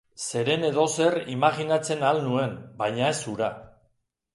[0.29, 3.57] Zeren edozer imajinatzen ahal nuen, baina ez hura.